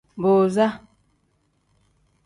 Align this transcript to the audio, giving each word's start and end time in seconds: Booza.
Booza. 0.21 0.67